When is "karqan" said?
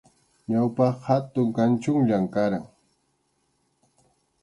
2.33-2.65